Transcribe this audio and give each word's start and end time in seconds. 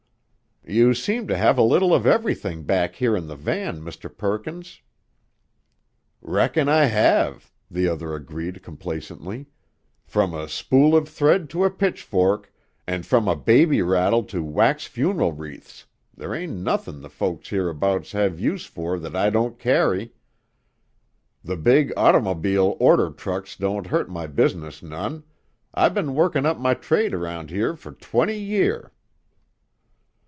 "You 0.63 0.93
seem 0.93 1.27
to 1.27 1.35
have 1.35 1.57
a 1.57 1.63
little 1.63 1.91
of 1.91 2.05
everything 2.05 2.63
back 2.65 2.95
here 2.97 3.17
in 3.17 3.25
the 3.25 3.35
van, 3.35 3.81
Mr. 3.81 4.15
Perkins." 4.15 4.79
"Reckon 6.21 6.69
I 6.69 6.85
hev," 6.85 7.51
the 7.69 7.87
other 7.87 8.13
agreed 8.13 8.61
complacently. 8.61 9.47
"From 10.05 10.35
a 10.35 10.47
spool 10.47 10.95
of 10.95 11.09
thread 11.09 11.49
to 11.49 11.63
a 11.65 11.71
pitchfork, 11.71 12.53
and 12.85 13.07
from 13.07 13.27
a 13.27 13.35
baby 13.35 13.81
rattle 13.81 14.23
to 14.25 14.43
wax 14.43 14.85
funeral 14.85 15.33
wreaths, 15.33 15.87
there 16.15 16.33
ain't 16.33 16.53
nothin' 16.57 17.01
the 17.01 17.09
folk 17.09 17.43
hereabout 17.43 18.07
hev 18.11 18.39
use 18.39 18.67
for 18.67 18.99
that 18.99 19.15
I 19.15 19.31
don't 19.31 19.57
carry. 19.57 20.13
The 21.43 21.57
big 21.57 21.91
ottermobile 21.97 22.77
order 22.79 23.09
trucks 23.09 23.55
don't 23.55 23.87
hurt 23.87 24.11
my 24.11 24.27
business 24.27 24.83
none; 24.83 25.23
I 25.73 25.89
ben 25.89 26.13
workin' 26.13 26.45
up 26.45 26.59
my 26.59 26.75
trade 26.75 27.15
around 27.15 27.49
here 27.49 27.75
fer 27.75 27.93
twenty 27.93 28.39
year." 28.39 28.91